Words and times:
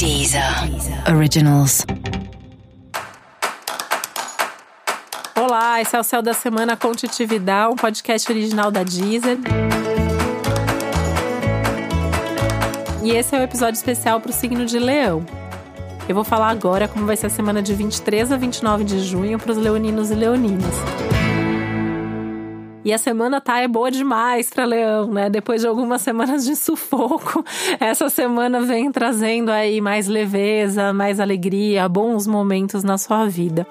Deezer 0.00 0.42
Originals. 1.14 1.84
Olá, 5.36 5.78
esse 5.82 5.94
é 5.94 6.00
o 6.00 6.02
Céu 6.02 6.22
da 6.22 6.32
Semana 6.32 6.74
com 6.74 6.90
Titividade, 6.92 7.70
um 7.70 7.76
podcast 7.76 8.32
original 8.32 8.70
da 8.70 8.82
Deezer. 8.82 9.36
E 13.02 13.10
esse 13.10 13.36
é 13.36 13.40
o 13.40 13.42
episódio 13.42 13.76
especial 13.76 14.22
para 14.22 14.30
o 14.30 14.32
signo 14.32 14.64
de 14.64 14.78
Leão. 14.78 15.22
Eu 16.08 16.14
vou 16.14 16.24
falar 16.24 16.48
agora 16.48 16.88
como 16.88 17.04
vai 17.04 17.18
ser 17.18 17.26
a 17.26 17.30
semana 17.30 17.60
de 17.60 17.74
23 17.74 18.32
a 18.32 18.38
29 18.38 18.84
de 18.84 19.00
junho 19.00 19.38
para 19.38 19.52
os 19.52 19.58
leoninos 19.58 20.10
e 20.10 20.14
leoninas. 20.14 21.09
E 22.82 22.94
a 22.94 22.98
semana 22.98 23.42
tá 23.42 23.58
é 23.58 23.68
boa 23.68 23.90
demais 23.90 24.48
para 24.48 24.64
Leão, 24.64 25.12
né? 25.12 25.28
Depois 25.28 25.60
de 25.60 25.66
algumas 25.66 26.00
semanas 26.00 26.46
de 26.46 26.56
sufoco, 26.56 27.44
essa 27.78 28.08
semana 28.08 28.62
vem 28.62 28.90
trazendo 28.90 29.50
aí 29.50 29.82
mais 29.82 30.08
leveza, 30.08 30.90
mais 30.92 31.20
alegria, 31.20 31.86
bons 31.88 32.26
momentos 32.26 32.82
na 32.82 32.96
sua 32.96 33.26
vida. 33.26 33.66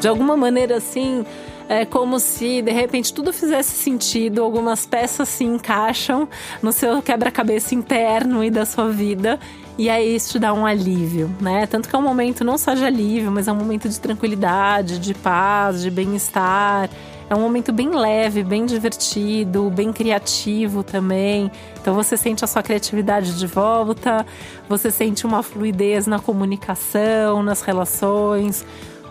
De 0.00 0.06
alguma 0.06 0.36
maneira 0.36 0.76
assim, 0.76 1.24
é 1.68 1.84
como 1.84 2.18
se 2.18 2.62
de 2.62 2.72
repente 2.72 3.12
tudo 3.12 3.32
fizesse 3.32 3.76
sentido, 3.76 4.42
algumas 4.42 4.86
peças 4.86 5.28
se 5.28 5.44
encaixam 5.44 6.28
no 6.62 6.72
seu 6.72 7.02
quebra-cabeça 7.02 7.74
interno 7.74 8.42
e 8.42 8.50
da 8.50 8.64
sua 8.64 8.88
vida 8.88 9.38
e 9.78 9.88
aí 9.88 10.16
isso 10.16 10.32
te 10.32 10.38
dá 10.40 10.52
um 10.52 10.66
alívio, 10.66 11.30
né? 11.40 11.64
Tanto 11.66 11.88
que 11.88 11.94
é 11.94 11.98
um 11.98 12.02
momento 12.02 12.44
não 12.44 12.58
só 12.58 12.74
de 12.74 12.84
alívio, 12.84 13.30
mas 13.30 13.46
é 13.46 13.52
um 13.52 13.54
momento 13.54 13.88
de 13.88 14.00
tranquilidade, 14.00 14.98
de 14.98 15.14
paz, 15.14 15.80
de 15.80 15.88
bem-estar. 15.88 16.90
É 17.30 17.34
um 17.34 17.40
momento 17.40 17.72
bem 17.72 17.90
leve, 17.90 18.42
bem 18.42 18.66
divertido, 18.66 19.70
bem 19.70 19.92
criativo 19.92 20.82
também. 20.82 21.48
Então 21.80 21.94
você 21.94 22.16
sente 22.16 22.44
a 22.44 22.48
sua 22.48 22.60
criatividade 22.60 23.38
de 23.38 23.46
volta, 23.46 24.26
você 24.68 24.90
sente 24.90 25.24
uma 25.24 25.44
fluidez 25.44 26.08
na 26.08 26.18
comunicação, 26.18 27.40
nas 27.44 27.62
relações. 27.62 28.66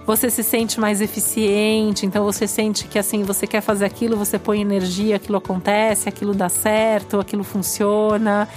Você 0.07 0.29
se 0.29 0.41
sente 0.41 0.79
mais 0.79 1.01
eficiente, 1.01 2.05
então 2.05 2.23
você 2.23 2.47
sente 2.47 2.87
que 2.87 2.97
assim, 2.97 3.23
você 3.23 3.45
quer 3.45 3.59
fazer 3.59 3.83
aquilo, 3.83 4.15
você 4.15 4.39
põe 4.39 4.61
energia, 4.61 5.17
aquilo 5.17 5.37
acontece, 5.37 6.07
aquilo 6.07 6.33
dá 6.33 6.47
certo, 6.47 7.19
aquilo 7.19 7.43
funciona. 7.43 8.47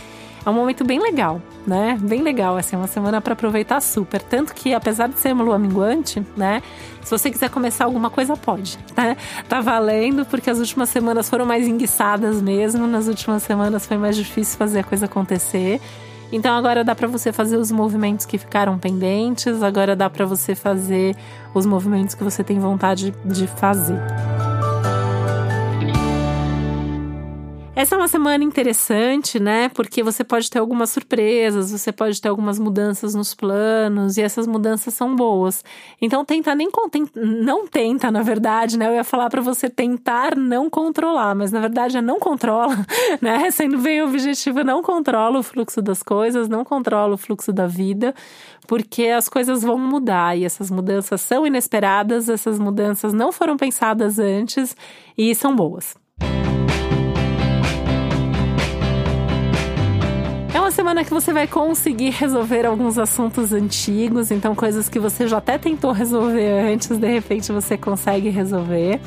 É 0.46 0.48
um 0.48 0.52
momento 0.52 0.84
bem 0.84 1.00
legal, 1.00 1.42
né? 1.66 1.98
Bem 2.00 2.22
legal, 2.22 2.56
assim, 2.56 2.76
é 2.76 2.78
uma 2.78 2.86
semana 2.86 3.20
para 3.20 3.32
aproveitar 3.32 3.80
super. 3.80 4.22
Tanto 4.22 4.54
que, 4.54 4.72
apesar 4.72 5.08
de 5.08 5.18
ser 5.18 5.32
uma 5.32 5.42
lua 5.42 5.58
minguante, 5.58 6.24
né? 6.36 6.62
Se 7.02 7.10
você 7.10 7.28
quiser 7.28 7.50
começar 7.50 7.84
alguma 7.84 8.10
coisa, 8.10 8.36
pode, 8.36 8.78
né? 8.96 9.16
Tá 9.48 9.60
valendo, 9.60 10.24
porque 10.24 10.50
as 10.50 10.60
últimas 10.60 10.88
semanas 10.88 11.28
foram 11.28 11.44
mais 11.44 11.66
enguiçadas 11.66 12.40
mesmo. 12.40 12.86
Nas 12.86 13.08
últimas 13.08 13.42
semanas 13.42 13.84
foi 13.86 13.98
mais 13.98 14.14
difícil 14.14 14.56
fazer 14.56 14.78
a 14.78 14.84
coisa 14.84 15.06
acontecer. 15.06 15.80
Então 16.32 16.56
agora 16.56 16.84
dá 16.84 16.94
para 16.94 17.08
você 17.08 17.32
fazer 17.32 17.56
os 17.56 17.70
movimentos 17.70 18.24
que 18.24 18.38
ficaram 18.38 18.78
pendentes, 18.78 19.62
agora 19.62 19.96
dá 19.96 20.08
para 20.08 20.24
você 20.24 20.54
fazer 20.54 21.16
os 21.52 21.66
movimentos 21.66 22.14
que 22.14 22.22
você 22.22 22.44
tem 22.44 22.58
vontade 22.58 23.12
de 23.24 23.46
fazer. 23.46 23.98
Essa 27.80 27.94
é 27.94 27.98
uma 27.98 28.08
semana 28.08 28.44
interessante, 28.44 29.40
né? 29.40 29.70
Porque 29.70 30.02
você 30.02 30.22
pode 30.22 30.50
ter 30.50 30.58
algumas 30.58 30.90
surpresas, 30.90 31.70
você 31.70 31.90
pode 31.90 32.20
ter 32.20 32.28
algumas 32.28 32.58
mudanças 32.58 33.14
nos 33.14 33.34
planos 33.34 34.18
e 34.18 34.22
essas 34.22 34.46
mudanças 34.46 34.92
são 34.92 35.16
boas. 35.16 35.64
Então 35.98 36.22
tenta 36.22 36.54
nem 36.54 36.68
não 37.16 37.66
tenta, 37.66 38.10
na 38.10 38.20
verdade, 38.20 38.78
né? 38.78 38.86
Eu 38.86 38.92
ia 38.96 39.02
falar 39.02 39.30
para 39.30 39.40
você 39.40 39.70
tentar 39.70 40.36
não 40.36 40.68
controlar, 40.68 41.34
mas 41.34 41.52
na 41.52 41.58
verdade 41.58 41.96
é 41.96 42.02
não 42.02 42.20
controla, 42.20 42.76
né? 43.18 43.50
Sendo 43.50 43.78
bem 43.78 44.02
objetivo, 44.02 44.62
não 44.62 44.82
controla 44.82 45.38
o 45.38 45.42
fluxo 45.42 45.80
das 45.80 46.02
coisas, 46.02 46.50
não 46.50 46.66
controla 46.66 47.14
o 47.14 47.18
fluxo 47.18 47.50
da 47.50 47.66
vida, 47.66 48.14
porque 48.68 49.04
as 49.04 49.26
coisas 49.26 49.62
vão 49.62 49.78
mudar 49.78 50.36
e 50.36 50.44
essas 50.44 50.70
mudanças 50.70 51.22
são 51.22 51.46
inesperadas, 51.46 52.28
essas 52.28 52.58
mudanças 52.58 53.14
não 53.14 53.32
foram 53.32 53.56
pensadas 53.56 54.18
antes 54.18 54.76
e 55.16 55.34
são 55.34 55.56
boas. 55.56 55.96
Semana 60.80 61.04
que 61.04 61.10
você 61.10 61.30
vai 61.30 61.46
conseguir 61.46 62.08
resolver 62.08 62.64
alguns 62.64 62.96
assuntos 62.96 63.52
antigos, 63.52 64.30
então 64.30 64.54
coisas 64.54 64.88
que 64.88 64.98
você 64.98 65.28
já 65.28 65.36
até 65.36 65.58
tentou 65.58 65.92
resolver 65.92 66.72
antes, 66.72 66.96
de 66.96 67.06
repente 67.06 67.52
você 67.52 67.76
consegue 67.76 68.30
resolver. 68.30 68.98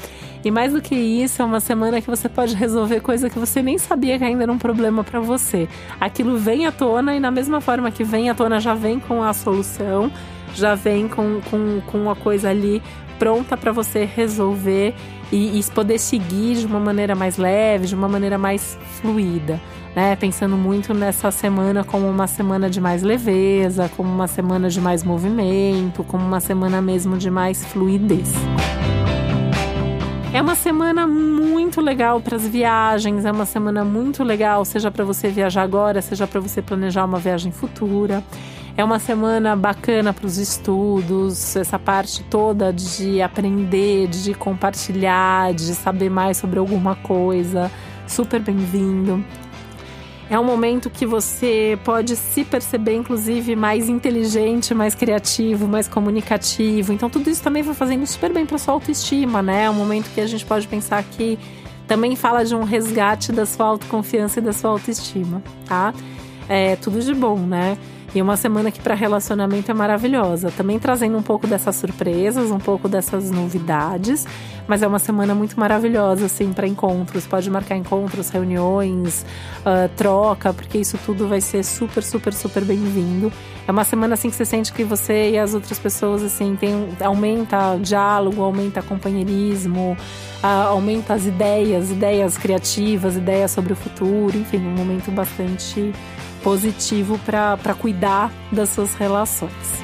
E 0.45 0.51
mais 0.51 0.73
do 0.73 0.79
que 0.79 0.94
isso, 0.94 1.41
é 1.41 1.45
uma 1.45 1.59
semana 1.59 2.00
que 2.00 2.07
você 2.07 2.29
pode 2.29 2.53
resolver 2.53 3.00
coisa 3.00 3.28
que 3.28 3.39
você 3.39 3.59
nem 3.63 3.79
sabia 3.79 4.19
que 4.19 4.23
ainda 4.23 4.44
era 4.44 4.51
um 4.51 4.57
problema 4.59 5.03
para 5.03 5.19
você. 5.19 5.67
Aquilo 6.00 6.38
vem 6.38 6.67
à 6.67 6.72
tona 6.72 7.16
e 7.16 7.19
na 7.19 7.31
mesma 7.31 7.59
forma 7.59 7.89
que 7.89 8.03
vem 8.03 8.29
à 8.29 8.35
tona 8.35 8.59
já 8.59 8.75
vem 8.75 9.00
com 9.00 9.23
a 9.23 9.33
solução, 9.33 10.12
já 10.53 10.75
vem 10.75 11.07
com, 11.07 11.41
com, 11.49 11.81
com 11.87 12.09
a 12.09 12.15
coisa 12.15 12.49
ali 12.49 12.81
pronta 13.19 13.55
para 13.55 13.71
você 13.71 14.05
resolver 14.05 14.93
e, 15.31 15.59
e 15.59 15.63
poder 15.71 15.99
seguir 15.99 16.55
de 16.57 16.65
uma 16.65 16.79
maneira 16.79 17.15
mais 17.15 17.37
leve, 17.37 17.87
de 17.87 17.95
uma 17.95 18.07
maneira 18.07 18.37
mais 18.37 18.77
fluida 19.01 19.59
né? 19.95 20.15
Pensando 20.15 20.57
muito 20.57 20.93
nessa 20.93 21.31
semana 21.31 21.83
como 21.83 22.07
uma 22.07 22.27
semana 22.27 22.69
de 22.69 22.81
mais 22.81 23.03
leveza, 23.03 23.89
como 23.95 24.09
uma 24.09 24.27
semana 24.27 24.69
de 24.69 24.81
mais 24.81 25.03
movimento, 25.03 26.03
como 26.03 26.25
uma 26.25 26.39
semana 26.39 26.81
mesmo 26.81 27.17
de 27.17 27.29
mais 27.29 27.63
fluidez. 27.65 28.33
É 30.33 30.41
uma 30.41 30.55
semana 30.55 31.05
muito 31.05 31.79
legal 31.79 32.19
para 32.19 32.35
as 32.35 32.47
viagens, 32.47 33.23
é 33.23 33.31
uma 33.31 33.45
semana 33.45 33.85
muito 33.85 34.23
legal, 34.23 34.65
seja 34.65 34.89
para 34.89 35.05
você 35.05 35.27
viajar 35.29 35.61
agora, 35.61 36.01
seja 36.01 36.25
para 36.25 36.39
você 36.39 36.59
planejar 36.59 37.05
uma 37.05 37.19
viagem 37.19 37.51
futura. 37.51 38.23
É 38.75 38.84
uma 38.84 38.97
semana 38.97 39.56
bacana 39.56 40.11
para 40.13 40.25
os 40.25 40.38
estudos, 40.38 41.56
essa 41.56 41.78
parte 41.78 42.23
toda 42.23 42.73
de 42.73 43.22
aprender, 43.22 44.07
de 44.07 44.34
compartilhar, 44.34 45.53
de 45.53 45.75
saber 45.75 46.09
mais 46.09 46.38
sobre 46.38 46.57
alguma 46.57 46.95
coisa. 46.95 47.72
Super 48.07 48.39
bem-vindo. 48.39 49.23
É 50.28 50.39
um 50.39 50.44
momento 50.44 50.89
que 50.89 51.06
você 51.06 51.78
pode 51.83 52.16
se 52.16 52.44
perceber, 52.44 52.95
inclusive, 52.95 53.56
mais 53.56 53.89
inteligente, 53.89 54.73
mais 54.73 54.95
criativo, 54.95 55.67
mais 55.67 55.88
comunicativo. 55.88 56.94
Então, 56.94 57.12
tudo 57.12 57.29
isso 57.29 57.44
também 57.44 57.62
vai 57.62 57.75
fazendo 57.75 58.07
super 58.07 58.33
bem 58.33 58.44
para 58.44 58.57
sua 58.57 58.73
autoestima, 58.73 59.44
né? 59.44 59.66
É 59.66 59.69
um 59.69 59.75
momento 59.75 60.09
que 60.16 60.19
a 60.19 60.25
gente 60.25 60.44
pode 60.44 60.67
pensar 60.67 61.03
que 61.03 61.38
também 61.88 62.16
fala 62.16 62.44
de 62.44 62.56
um 62.56 62.63
resgate 62.63 63.31
da 63.31 63.45
sua 63.45 63.67
autoconfiança 63.67 64.39
e 64.39 64.41
da 64.41 64.51
sua 64.51 64.72
autoestima, 64.72 65.44
tá? 65.67 65.94
É 66.50 66.75
tudo 66.78 67.00
de 67.00 67.13
bom, 67.13 67.38
né? 67.38 67.78
E 68.16 68.22
uma 68.22 68.38
semana 68.38 68.69
que 68.69 68.79
para 68.79 68.94
relacionamento 68.94 69.72
é 69.72 69.74
maravilhosa, 69.74 70.51
também 70.51 70.78
trazendo 70.78 71.18
um 71.18 71.24
pouco 71.24 71.47
dessas 71.47 71.75
surpresas, 71.75 72.51
um 72.51 72.59
pouco 72.59 72.88
dessas 72.88 73.31
novidades, 73.31 74.28
mas 74.68 74.84
é 74.84 74.88
uma 74.88 75.00
semana 75.00 75.34
muito 75.34 75.59
maravilhosa 75.59 76.28
assim 76.28 76.53
para 76.53 76.68
encontros. 76.68 77.25
Pode 77.25 77.50
marcar 77.50 77.75
encontros, 77.75 78.29
reuniões, 78.29 79.25
uh, 79.62 79.90
troca, 79.97 80.53
porque 80.53 80.78
isso 80.78 81.00
tudo 81.03 81.28
vai 81.28 81.41
ser 81.41 81.63
super, 81.63 82.03
super, 82.03 82.34
super 82.34 82.63
bem-vindo. 82.63 83.34
É 83.68 83.72
uma 83.72 83.84
semana 83.84 84.13
assim 84.13 84.30
que 84.30 84.35
você 84.35 84.45
sente 84.45 84.72
que 84.72 84.84
você 84.84 85.31
e 85.31 85.40
as 85.40 85.56
outras 85.56 85.80
pessoas 85.80 86.22
assim 86.22 86.56
tem 86.56 86.90
aumenta 87.01 87.72
o 87.74 87.80
diálogo, 87.80 88.44
aumenta 88.44 88.81
o 88.81 88.84
companheirismo, 88.84 89.97
uh, 90.44 90.68
aumenta 90.68 91.16
as 91.16 91.25
ideias, 91.25 91.90
ideias 91.90 92.38
criativas, 92.38 93.16
ideias 93.16 93.50
sobre 93.50 93.74
o 93.74 93.75
futuro, 93.75 94.38
enfim, 94.38 94.59
um 94.59 94.75
momento 94.75 95.09
bastante 95.09 95.91
positivo 96.43 97.17
para 97.25 97.73
cuidar 97.73 98.31
das 98.51 98.69
suas 98.69 98.93
relações. 98.93 99.83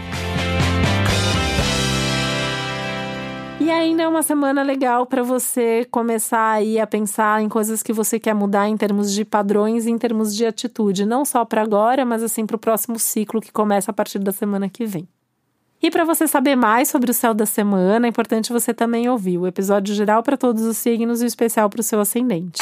E 3.62 3.72
ainda 3.72 4.03
é 4.03 4.08
uma 4.08 4.24
semana 4.24 4.64
legal 4.64 5.06
para 5.06 5.22
você 5.22 5.86
começar 5.92 6.52
aí 6.52 6.80
a 6.80 6.88
pensar 6.88 7.42
em 7.42 7.48
coisas 7.48 7.84
que 7.84 7.94
você 7.94 8.19
quer 8.19 8.34
mudar 8.34 8.68
em 8.68 8.75
termos 8.75 9.13
de 9.13 9.24
padrões, 9.24 9.86
em 9.86 9.98
termos 9.98 10.36
de 10.36 10.45
atitude, 10.45 11.06
não 11.06 11.24
só 11.24 11.45
para 11.45 11.62
agora, 11.62 12.04
mas 12.04 12.24
assim 12.24 12.45
para 12.45 12.56
o 12.56 12.60
próximo 12.60 12.98
ciclo 12.98 13.39
que 13.39 13.51
começa 13.51 13.92
a 13.92 13.94
partir 13.94 14.19
da 14.19 14.31
semana 14.31 14.68
que 14.69 14.86
vem. 14.86 15.07
E 15.81 15.89
para 15.89 16.04
você 16.04 16.28
saber 16.28 16.56
mais 16.56 16.89
sobre 16.89 17.12
o 17.12 17.13
céu 17.13 17.34
da 17.34 17.45
semana, 17.45 18.06
é 18.06 18.10
importante 18.10 18.51
você 18.51 18.74
também 18.74 19.07
ouvir 19.07 19.38
o 19.38 19.48
episódio 19.48 19.95
geral 19.95 20.22
para 20.24 20.36
todos 20.36 20.63
os 20.63 20.75
signos 20.75 21.22
e 21.22 21.25
o 21.25 21.28
especial 21.28 21.69
para 21.69 21.80
o 21.80 21.84
seu 21.84 22.00
ascendente. 22.01 22.62